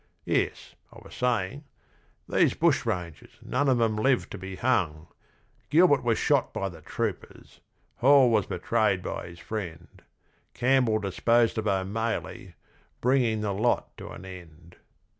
[0.25, 1.63] Yes, I was saying,
[2.27, 5.07] these bushrangers, none of 'em lived to be hung,
[5.69, 7.59] Gilbert was shot by the troopers,
[7.97, 10.01] Hall was betrayed by his friend,
[10.55, 12.55] Campbell disposed of O'Maley,
[12.99, 14.75] bringing the lot to an end.